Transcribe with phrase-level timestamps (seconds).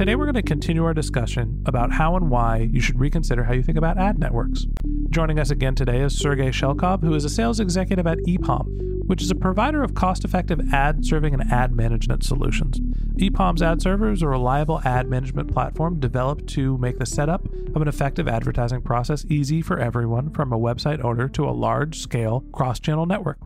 [0.00, 3.52] Today, we're going to continue our discussion about how and why you should reconsider how
[3.52, 4.64] you think about ad networks.
[5.10, 9.20] Joining us again today is Sergey Shelkov, who is a sales executive at EPOM, which
[9.20, 12.80] is a provider of cost effective ad serving and ad management solutions.
[13.16, 17.44] EPOM's ad server is a reliable ad management platform developed to make the setup
[17.76, 21.98] of an effective advertising process easy for everyone from a website owner to a large
[21.98, 23.36] scale cross channel network.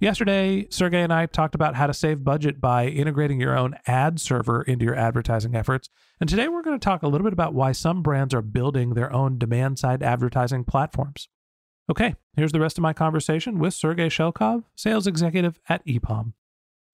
[0.00, 4.18] Yesterday, Sergey and I talked about how to save budget by integrating your own ad
[4.18, 5.90] server into your advertising efforts.
[6.18, 8.94] And today we're going to talk a little bit about why some brands are building
[8.94, 11.28] their own demand side advertising platforms.
[11.90, 16.32] Okay, here's the rest of my conversation with Sergey Shelkov, sales executive at EPOM.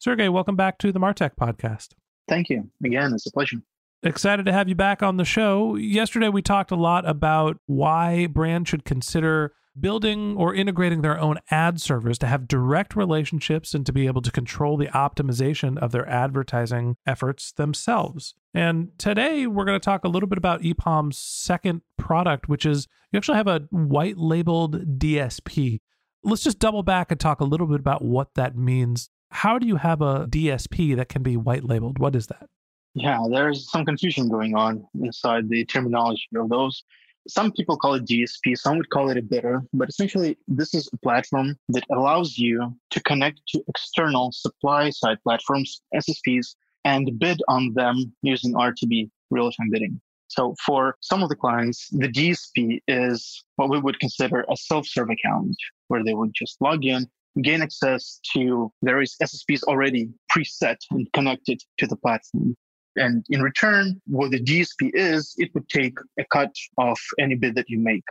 [0.00, 1.90] Sergey, welcome back to the Martech podcast.
[2.28, 2.68] Thank you.
[2.84, 3.58] Again, it's a pleasure.
[4.02, 5.76] Excited to have you back on the show.
[5.76, 11.38] Yesterday, we talked a lot about why brands should consider building or integrating their own
[11.50, 15.92] ad servers to have direct relationships and to be able to control the optimization of
[15.92, 18.34] their advertising efforts themselves.
[18.54, 22.88] And today we're going to talk a little bit about EPOM's second product, which is
[23.12, 25.80] you actually have a white labeled DSP.
[26.22, 29.10] Let's just double back and talk a little bit about what that means.
[29.30, 31.98] How do you have a DSP that can be white labeled?
[31.98, 32.48] What is that?
[32.94, 36.82] Yeah, there's some confusion going on inside the terminology of those
[37.28, 40.88] some people call it DSP, some would call it a bidder, but essentially, this is
[40.92, 46.54] a platform that allows you to connect to external supply side platforms, SSPs,
[46.84, 50.00] and bid on them using RTB, real time bidding.
[50.28, 54.86] So for some of the clients, the DSP is what we would consider a self
[54.86, 55.56] serve account
[55.88, 57.08] where they would just log in,
[57.42, 62.56] gain access to various SSPs already preset and connected to the platform.
[62.96, 67.54] And in return, what the DSP is, it would take a cut of any bid
[67.56, 68.04] that you make.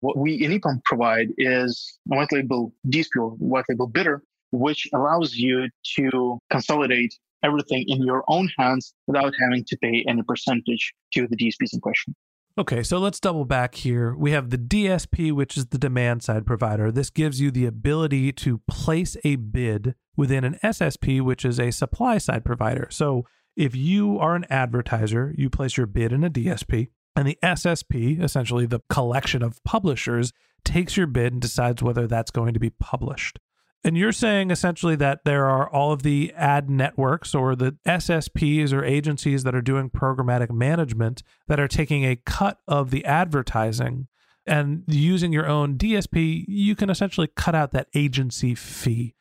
[0.00, 4.88] What we in EPOM provide is a white label DSP or white label bidder, which
[4.94, 10.92] allows you to consolidate everything in your own hands without having to pay any percentage
[11.14, 12.14] to the DSPs in question.
[12.58, 14.14] Okay, so let's double back here.
[14.14, 16.90] We have the DSP, which is the demand side provider.
[16.90, 21.70] This gives you the ability to place a bid within an SSP, which is a
[21.70, 22.88] supply side provider.
[22.90, 23.24] So
[23.56, 28.22] if you are an advertiser, you place your bid in a DSP, and the SSP,
[28.22, 30.32] essentially the collection of publishers,
[30.64, 33.38] takes your bid and decides whether that's going to be published.
[33.82, 38.74] And you're saying essentially that there are all of the ad networks or the SSPs
[38.74, 44.06] or agencies that are doing programmatic management that are taking a cut of the advertising
[44.46, 49.14] and using your own DSP, you can essentially cut out that agency fee.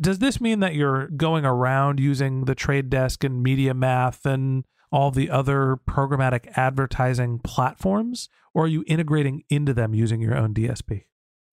[0.00, 5.10] Does this mean that you're going around using the trade desk and MediaMath and all
[5.10, 11.04] the other programmatic advertising platforms, or are you integrating into them using your own DSP?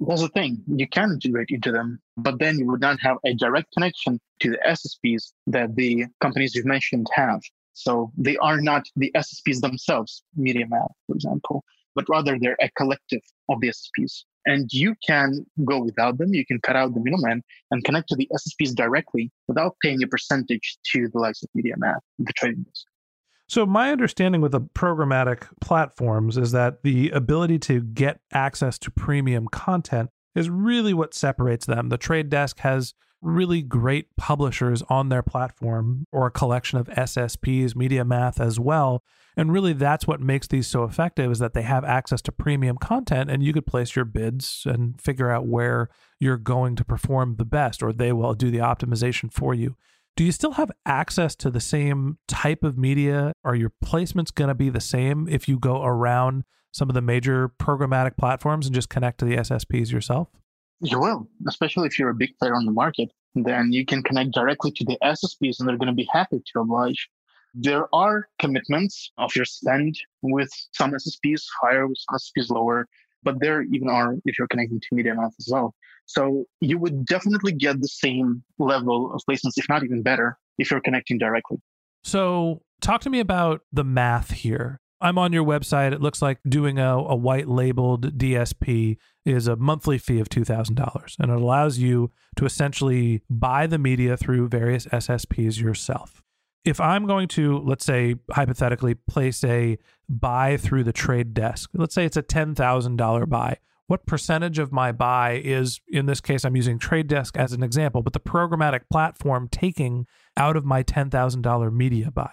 [0.02, 0.62] That's the thing.
[0.68, 4.52] You can integrate into them, but then you would not have a direct connection to
[4.52, 7.42] the SSPs that the companies you've mentioned have.
[7.74, 11.64] So they are not the SSPs themselves, MediaMath, for example,
[11.96, 16.34] but rather they're a collective of the SSPs and you can go without them.
[16.34, 20.08] You can cut out the middleman and connect to the SSPs directly without paying a
[20.08, 22.86] percentage to the likes of MediaMath, the trading desk.
[23.48, 28.92] So, my understanding with the programmatic platforms is that the ability to get access to
[28.92, 31.90] premium content is really what separates them.
[31.90, 37.74] The trade desk has really great publishers on their platform or a collection of SSPs,
[37.74, 39.04] MediaMath as well.
[39.36, 42.78] And really that's what makes these so effective is that they have access to premium
[42.78, 45.90] content and you could place your bids and figure out where
[46.20, 49.76] you're going to perform the best or they will do the optimization for you.
[50.16, 53.32] Do you still have access to the same type of media?
[53.44, 57.02] Are your placements going to be the same if you go around some of the
[57.02, 60.30] major programmatic platforms and just connect to the SSPs yourself?
[60.82, 63.12] You will, especially if you're a big player on the market.
[63.36, 66.60] Then you can connect directly to the SSPs and they're going to be happy to
[66.62, 67.10] oblige.
[67.54, 72.88] There are commitments of your spend with some SSPs higher, with some SSPs lower,
[73.24, 75.76] but there even are if you're connecting to media MediaMath as well.
[76.06, 80.72] So you would definitely get the same level of placements, if not even better, if
[80.72, 81.58] you're connecting directly.
[82.04, 84.80] So talk to me about the math here.
[85.02, 85.94] I'm on your website.
[85.94, 91.16] It looks like doing a, a white labeled DSP is a monthly fee of $2,000,
[91.20, 96.22] and it allows you to essentially buy the media through various SSPs yourself.
[96.66, 99.78] If I'm going to, let's say, hypothetically, place a
[100.10, 103.58] buy through the trade desk, let's say it's a $10,000 buy.
[103.88, 107.64] What percentage of my buy is, in this case, I'm using Trade Desk as an
[107.64, 110.06] example, but the programmatic platform taking
[110.38, 112.32] out of my $10,000 media buy?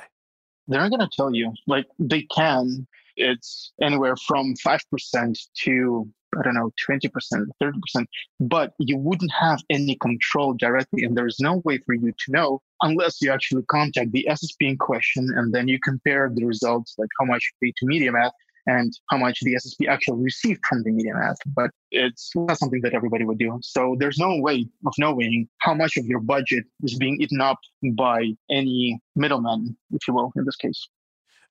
[0.68, 1.52] They're going to tell you.
[1.66, 2.86] Like they can.
[3.16, 6.08] It's anywhere from 5% to,
[6.38, 7.10] I don't know, 20%,
[7.62, 8.06] 30%,
[8.40, 11.04] but you wouldn't have any control directly.
[11.04, 14.76] And there's no way for you to know unless you actually contact the SSP in
[14.76, 18.32] question and then you compare the results, like how much you pay to MediaMath
[18.66, 21.36] and how much the SSP actually received from the MediaMath.
[21.54, 23.58] But it's not something that everybody would do.
[23.62, 27.58] So there's no way of knowing how much of your budget is being eaten up
[27.96, 30.88] by any middleman, if you will, in this case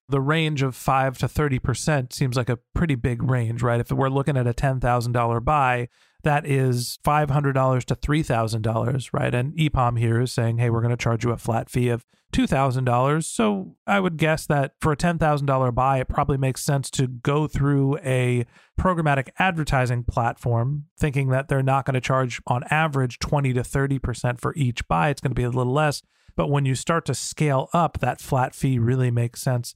[0.08, 3.80] the range of 5 to 30% seems like a pretty big range, right?
[3.80, 5.90] If we're looking at a $10,000 buy,
[6.24, 9.36] that is $500 to $3,000, right?
[9.36, 12.06] And EPOM here is saying, hey, we're going to charge you a flat fee of
[12.34, 13.24] $2,000.
[13.24, 17.48] So I would guess that for a $10,000 buy, it probably makes sense to go
[17.48, 18.46] through a
[18.80, 24.40] programmatic advertising platform, thinking that they're not going to charge on average 20 to 30%
[24.40, 25.10] for each buy.
[25.10, 26.02] It's going to be a little less.
[26.36, 29.76] But when you start to scale up, that flat fee really makes sense.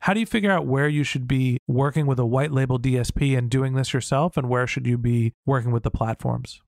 [0.00, 3.36] How do you figure out where you should be working with a white label DSP
[3.36, 6.62] and doing this yourself, and where should you be working with the platforms?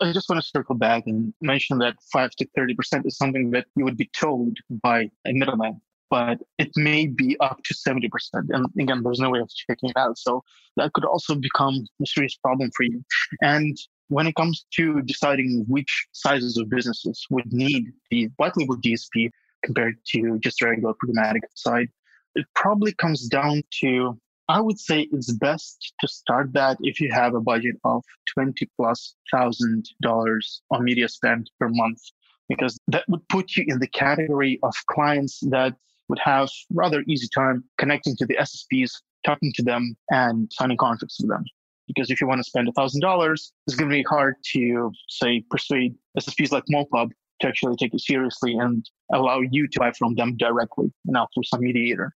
[0.00, 3.66] I just want to circle back and mention that 5 to 30% is something that
[3.74, 8.08] you would be told by a middleman, but it may be up to 70%.
[8.50, 10.16] And again, there's no way of checking it out.
[10.16, 10.44] So
[10.76, 13.02] that could also become a serious problem for you.
[13.40, 13.76] And
[14.08, 19.30] when it comes to deciding which sizes of businesses would need the white label DSP
[19.64, 21.88] compared to just regular programmatic side,
[22.36, 27.10] it probably comes down to I would say it's best to start that if you
[27.12, 32.00] have a budget of 20 plus thousand dollars on media spend per month,
[32.48, 35.74] because that would put you in the category of clients that
[36.08, 38.92] would have rather easy time connecting to the SSPs,
[39.24, 41.44] talking to them and signing contracts with them.
[41.88, 43.32] Because if you want to spend $1,000,
[43.66, 48.00] it's going to be hard to, say, persuade SSPs like MoPub to actually take it
[48.00, 52.12] seriously and allow you to buy from them directly, not through some mediator.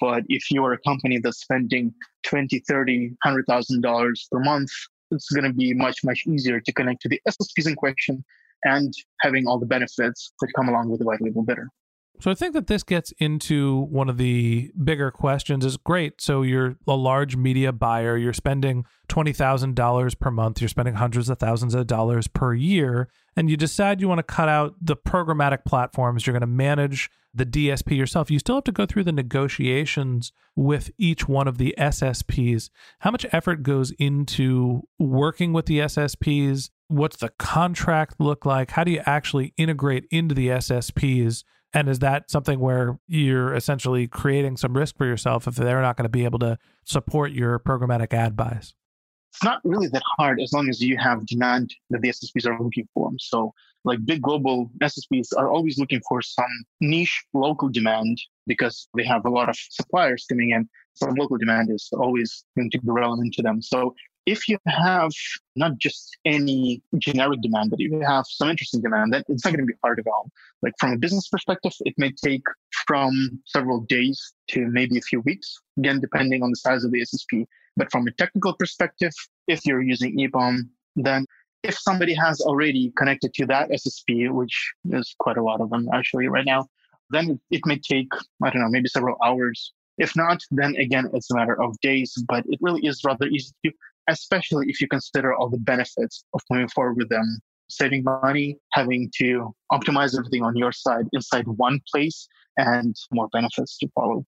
[0.00, 1.92] But if you're a company that's spending
[2.24, 4.70] 20, 30, $100,000 per month,
[5.10, 8.24] it's going to be much, much easier to connect to the SSPs in question
[8.64, 11.68] and having all the benefits that come along with the white label bidder.
[12.22, 16.20] So I think that this gets into one of the bigger questions is great.
[16.20, 21.40] So you're a large media buyer, you're spending $20,000 per month, you're spending hundreds of
[21.40, 25.64] thousands of dollars per year, and you decide you want to cut out the programmatic
[25.64, 28.30] platforms, you're going to manage the DSP yourself.
[28.30, 32.70] You still have to go through the negotiations with each one of the SSPs.
[33.00, 36.70] How much effort goes into working with the SSPs?
[36.86, 38.70] What's the contract look like?
[38.70, 41.42] How do you actually integrate into the SSPs?
[41.74, 45.96] And is that something where you're essentially creating some risk for yourself if they're not
[45.96, 48.74] going to be able to support your programmatic ad buys?
[49.32, 52.62] It's not really that hard as long as you have demand that the SSPs are
[52.62, 53.10] looking for.
[53.18, 56.44] So, like big global SSPs are always looking for some
[56.80, 60.68] niche local demand because they have a lot of suppliers coming in.
[60.92, 63.62] So, local demand is always going to be relevant to them.
[63.62, 63.94] So,
[64.26, 65.10] if you have
[65.56, 69.66] not just any generic demand, but you have some interesting demand, that it's not going
[69.66, 70.30] to be hard at all.
[70.62, 72.44] Like from a business perspective, it may take
[72.86, 77.00] from several days to maybe a few weeks, again, depending on the size of the
[77.00, 77.46] SSP.
[77.76, 79.12] But from a technical perspective,
[79.48, 81.26] if you're using EPOM, then
[81.62, 85.88] if somebody has already connected to that SSP, which is quite a lot of them
[85.92, 86.66] actually right now,
[87.10, 88.08] then it may take,
[88.42, 92.14] I don't know, maybe several hours if not, then again, it's a matter of days,
[92.26, 93.76] but it really is rather easy to do
[94.08, 97.40] especially if you consider all the benefits of moving forward with them
[97.72, 102.28] saving money, having to optimize everything on your side inside one place,
[102.58, 104.26] and more benefits to follow.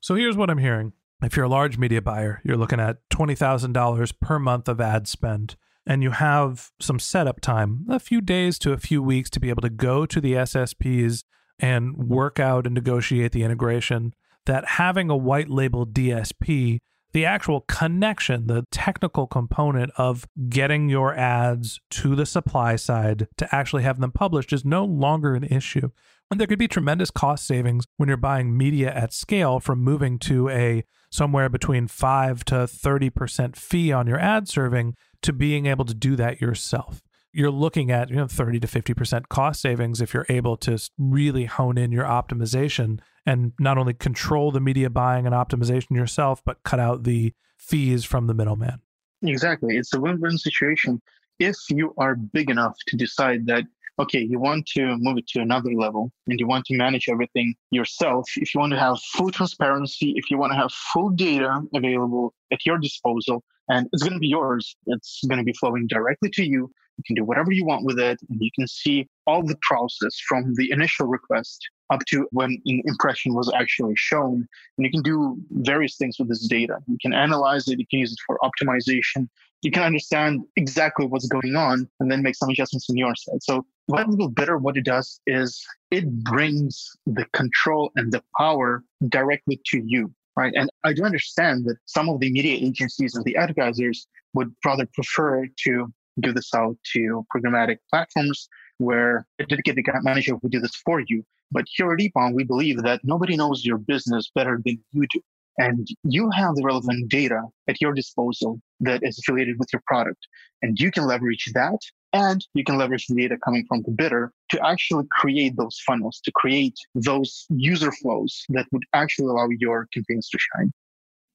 [0.00, 0.92] So here's what I'm hearing.
[1.22, 5.56] If you're a large media buyer, you're looking at $20,000 per month of ad spend,
[5.86, 9.50] and you have some setup time, a few days to a few weeks to be
[9.50, 11.22] able to go to the SSPs
[11.58, 14.14] and work out and negotiate the integration,
[14.46, 16.80] that having a white label DSP
[17.12, 23.54] the actual connection, the technical component of getting your ads to the supply side to
[23.54, 25.90] actually have them published is no longer an issue.
[26.30, 30.18] And there could be tremendous cost savings when you're buying media at scale from moving
[30.20, 35.84] to a somewhere between 5 to 30% fee on your ad serving to being able
[35.84, 37.02] to do that yourself
[37.32, 41.44] you're looking at you know 30 to 50% cost savings if you're able to really
[41.44, 46.62] hone in your optimization and not only control the media buying and optimization yourself but
[46.62, 48.80] cut out the fees from the middleman.
[49.22, 49.76] Exactly.
[49.76, 51.00] It's a win-win situation
[51.38, 53.64] if you are big enough to decide that
[53.98, 57.54] okay you want to move it to another level and you want to manage everything
[57.70, 58.28] yourself.
[58.36, 62.34] If you want to have full transparency if you want to have full data available
[62.50, 66.30] at your disposal and it's going to be yours it's going to be flowing directly
[66.30, 66.70] to you
[67.00, 70.18] you can do whatever you want with it, and you can see all the process
[70.28, 71.58] from the initial request
[71.90, 74.46] up to when an impression was actually shown.
[74.76, 76.76] And you can do various things with this data.
[76.86, 79.28] You can analyze it, you can use it for optimization.
[79.62, 83.42] You can understand exactly what's going on and then make some adjustments on your side.
[83.42, 88.84] So White Label Bidder, what it does is it brings the control and the power
[89.08, 90.12] directly to you.
[90.36, 90.52] Right.
[90.54, 94.86] And I do understand that some of the media agencies and the advertisers would rather
[94.94, 98.48] prefer to give this out to programmatic platforms
[98.78, 101.24] where a dedicated account manager will do this for you.
[101.52, 105.20] But here at EPOM, we believe that nobody knows your business better than you do.
[105.58, 110.26] And you have the relevant data at your disposal that is affiliated with your product.
[110.62, 111.78] And you can leverage that
[112.12, 116.20] and you can leverage the data coming from the bidder to actually create those funnels,
[116.24, 120.72] to create those user flows that would actually allow your campaigns to shine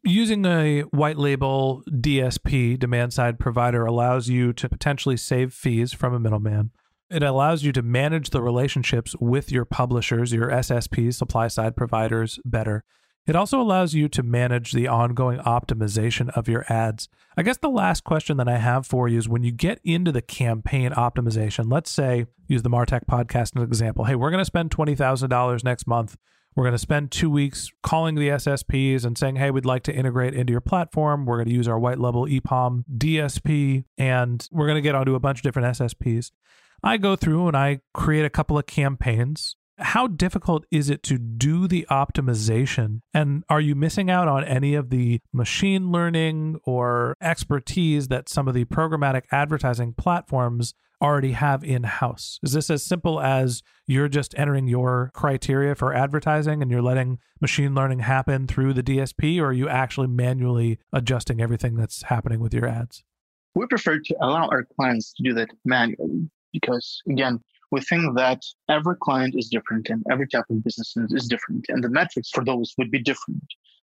[0.06, 6.14] using a white label DSP, demand side provider, allows you to potentially save fees from
[6.14, 6.72] a middleman.
[7.10, 12.40] It allows you to manage the relationships with your publishers, your SSPs, supply side providers
[12.46, 12.84] better.
[13.28, 17.10] It also allows you to manage the ongoing optimization of your ads.
[17.36, 20.12] I guess the last question that I have for you is when you get into
[20.12, 24.06] the campaign optimization, let's say, use the Martech podcast as an example.
[24.06, 26.18] Hey, we're going to spend $20,000 next month
[26.56, 29.94] we're going to spend two weeks calling the SSPs and saying, hey, we'd like to
[29.94, 31.26] integrate into your platform.
[31.26, 35.16] We're going to use our white level EPOM DSP, and we're going to get onto
[35.16, 36.32] a bunch of different SSPs.
[36.82, 39.58] I go through and I create a couple of campaigns.
[39.77, 43.00] How difficult is it to do the optimization?
[43.13, 48.48] And are you missing out on any of the machine learning or expertise that some
[48.48, 52.39] of the programmatic advertising platforms already have in house?
[52.41, 57.20] Is this as simple as you're just entering your criteria for advertising and you're letting
[57.41, 62.39] machine learning happen through the DSP, or are you actually manually adjusting everything that's happening
[62.39, 63.03] with your ads?
[63.55, 67.39] We prefer to allow our clients to do that manually because, again,
[67.75, 71.84] we think that every client is different and every type of business is different, and
[71.84, 73.44] the metrics for those would be different.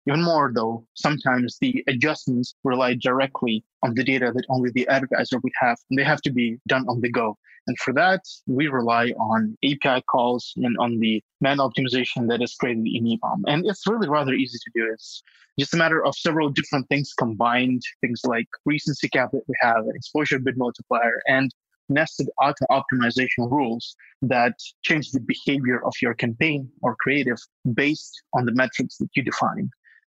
[0.09, 5.39] Even more, though, sometimes the adjustments rely directly on the data that only the advertiser
[5.39, 7.37] would have, and they have to be done on the go.
[7.67, 12.55] And for that, we rely on API calls and on the man optimization that is
[12.55, 13.41] created in EPOM.
[13.47, 14.91] And it's really rather easy to do.
[14.95, 15.23] It's
[15.59, 19.85] just a matter of several different things combined, things like recency cap that we have,
[19.95, 21.51] exposure bid multiplier, and
[21.89, 27.39] nested auto optimization rules that change the behavior of your campaign or creative
[27.75, 29.71] based on the metrics that you define.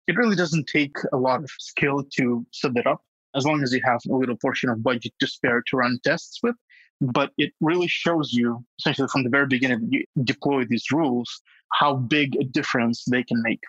[0.07, 3.03] It really doesn't take a lot of skill to set that up
[3.37, 6.41] as long as you have a little portion of budget to spare to run tests
[6.43, 6.57] with.
[7.01, 11.41] But it really shows you, essentially from the very beginning, you deploy these rules,
[11.73, 13.61] how big a difference they can make.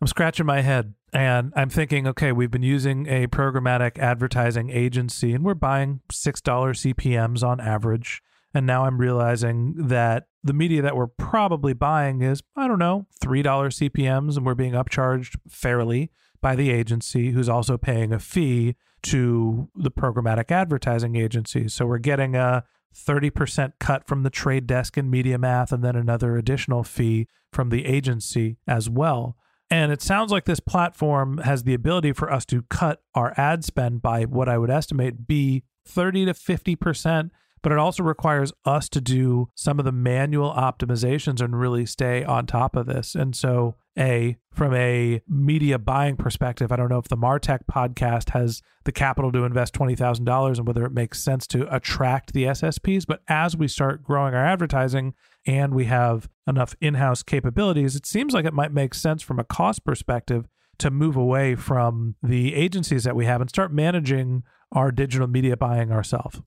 [0.00, 5.32] I'm scratching my head and I'm thinking, okay, we've been using a programmatic advertising agency
[5.32, 8.22] and we're buying $6 CPMs on average.
[8.54, 13.06] And now I'm realizing that the media that we're probably buying is, I don't know,
[13.22, 18.76] $3 CPMs and we're being upcharged fairly by the agency who's also paying a fee
[19.02, 21.68] to the programmatic advertising agency.
[21.68, 22.64] So we're getting a
[22.94, 27.84] 30% cut from the trade desk and MediaMath and then another additional fee from the
[27.86, 29.36] agency as well.
[29.70, 33.64] And it sounds like this platform has the ability for us to cut our ad
[33.64, 37.30] spend by what I would estimate be 30 to 50%,
[37.62, 42.24] but it also requires us to do some of the manual optimizations and really stay
[42.24, 43.14] on top of this.
[43.14, 48.30] And so, A, from a media buying perspective, I don't know if the Martech podcast
[48.30, 53.06] has the capital to invest $20,000 and whether it makes sense to attract the SSPs.
[53.06, 55.14] But as we start growing our advertising,
[55.48, 59.38] and we have enough in house capabilities, it seems like it might make sense from
[59.38, 60.46] a cost perspective
[60.78, 65.56] to move away from the agencies that we have and start managing our digital media
[65.56, 66.42] buying ourselves.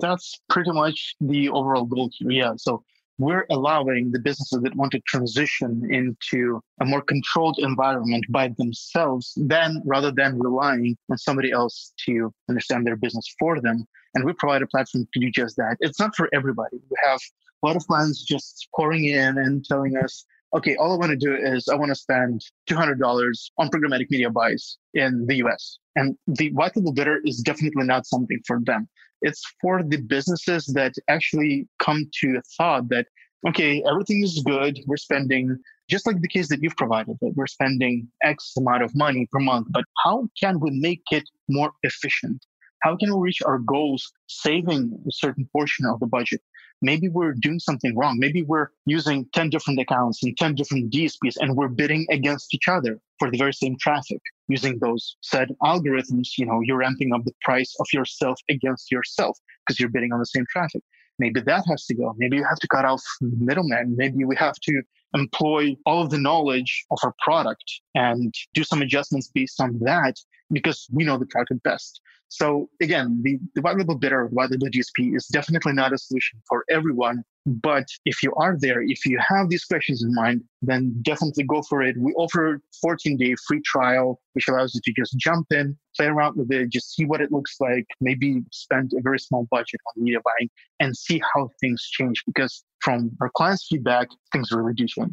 [0.00, 2.30] That's pretty much the overall goal here.
[2.30, 2.52] Yeah.
[2.56, 2.82] So
[3.18, 9.32] we're allowing the businesses that want to transition into a more controlled environment by themselves,
[9.36, 13.84] then rather than relying on somebody else to understand their business for them.
[14.14, 15.76] And we provide a platform to do just that.
[15.80, 16.76] It's not for everybody.
[16.90, 17.20] We have
[17.62, 21.16] a lot of clients just pouring in and telling us, okay, all I want to
[21.16, 25.78] do is I want to spend $200 on programmatic media buys in the US.
[25.96, 28.88] And the white label bidder is definitely not something for them.
[29.22, 33.06] It's for the businesses that actually come to a thought that,
[33.48, 34.78] okay, everything is good.
[34.86, 35.58] We're spending,
[35.90, 39.40] just like the case that you've provided, that we're spending X amount of money per
[39.40, 42.44] month, but how can we make it more efficient?
[42.82, 46.42] How can we reach our goals saving a certain portion of the budget?
[46.84, 48.18] Maybe we're doing something wrong.
[48.18, 52.68] Maybe we're using 10 different accounts and 10 different DSPs and we're bidding against each
[52.68, 56.28] other for the very same traffic using those said algorithms.
[56.38, 60.18] You know, you're ramping up the price of yourself against yourself because you're bidding on
[60.18, 60.82] the same traffic.
[61.18, 62.12] Maybe that has to go.
[62.18, 63.94] Maybe you have to cut off middlemen.
[63.96, 64.82] Maybe we have to
[65.14, 70.16] employ all of the knowledge of our product and do some adjustments based on that
[70.52, 72.00] because we know the product best.
[72.34, 76.40] So again, the, the white label bidder, white label DSP is definitely not a solution
[76.48, 77.22] for everyone.
[77.46, 81.62] But if you are there, if you have these questions in mind, then definitely go
[81.62, 81.94] for it.
[81.96, 86.36] We offer 14 day free trial, which allows you to just jump in, play around
[86.36, 90.02] with it, just see what it looks like, maybe spend a very small budget on
[90.02, 92.24] media buying and see how things change.
[92.26, 95.12] Because from our clients' feedback, things really do change.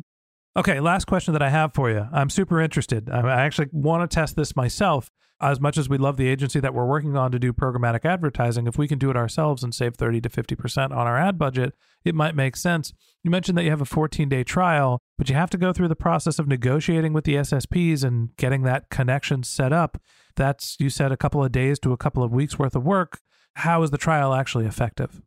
[0.58, 2.08] Okay, last question that I have for you.
[2.12, 3.12] I'm super interested.
[3.12, 6.74] I actually want to test this myself as much as we love the agency that
[6.74, 9.96] we're working on to do programmatic advertising, if we can do it ourselves and save
[9.96, 11.74] 30 to 50% on our ad budget,
[12.06, 12.94] it might make sense.
[13.24, 15.88] You mentioned that you have a 14 day trial, but you have to go through
[15.88, 20.00] the process of negotiating with the SSPs and getting that connection set up.
[20.36, 23.20] That's, you said, a couple of days to a couple of weeks worth of work.
[23.56, 25.22] How is the trial actually effective?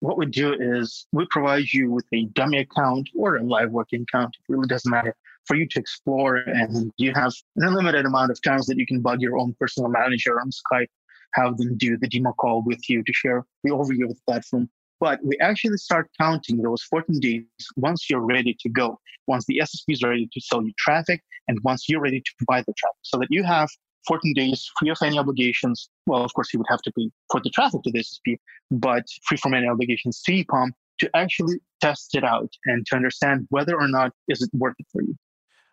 [0.00, 4.02] What we do is we provide you with a dummy account or a live working
[4.02, 4.36] account.
[4.48, 6.36] It really doesn't matter for you to explore.
[6.36, 9.90] And you have an unlimited amount of times that you can bug your own personal
[9.90, 10.88] manager on Skype,
[11.34, 14.68] have them do the demo call with you to share the overview of the platform.
[14.98, 17.44] But we actually start counting those 14 days
[17.76, 21.58] once you're ready to go, once the SSP is ready to sell you traffic, and
[21.62, 23.68] once you're ready to buy the traffic, so that you have
[24.06, 25.90] 14 days free of any obligations.
[26.06, 28.38] Well, of course, you would have to pay for the traffic to the SSP,
[28.70, 33.46] but free from any obligations to EPOM to actually test it out and to understand
[33.50, 35.14] whether or not is it worth it for you.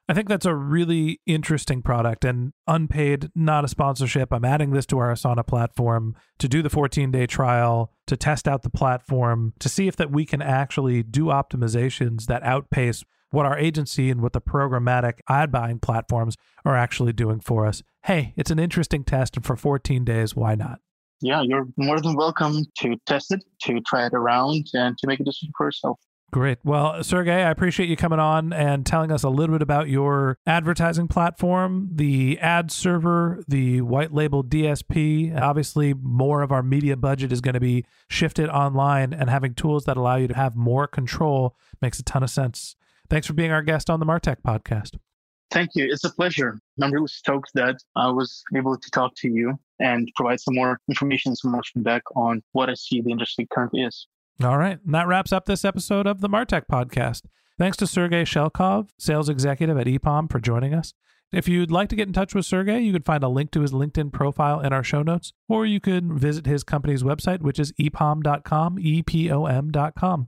[0.10, 4.34] I think that's a really interesting product and unpaid, not a sponsorship.
[4.34, 8.48] I'm adding this to our Asana platform to do the 14 day trial, to test
[8.48, 13.46] out the platform, to see if that we can actually do optimizations that outpace what
[13.46, 16.36] our agency and what the programmatic ad buying platforms
[16.66, 17.82] are actually doing for us.
[18.04, 20.80] Hey, it's an interesting test, and for 14 days, why not?
[21.22, 25.22] Yeah, you're more than welcome to test it, to try it around, and to make
[25.22, 25.98] a decision for yourself.
[26.34, 26.58] Great.
[26.64, 30.40] Well, Sergey, I appreciate you coming on and telling us a little bit about your
[30.48, 35.40] advertising platform, the ad server, the white label DSP.
[35.40, 39.86] Obviously, more of our media budget is going to be shifted online, and having tools
[39.86, 42.76] that allow you to have more control makes a ton of sense.
[43.12, 44.98] Thanks for being our guest on the Martech podcast.
[45.52, 45.86] Thank you.
[45.86, 46.58] It's a pleasure.
[46.82, 50.80] I'm really stoked that I was able to talk to you and provide some more
[50.90, 54.08] information, some more feedback on what I see the industry currently is.
[54.42, 54.80] All right.
[54.84, 57.24] And that wraps up this episode of the Martech podcast.
[57.60, 60.94] Thanks to Sergey Shelkov, sales executive at EPOM, for joining us.
[61.32, 63.62] If you'd like to get in touch with Sergey, you can find a link to
[63.62, 67.60] his LinkedIn profile in our show notes, or you can visit his company's website, which
[67.60, 70.28] is epom.com, E-P-O-M.com.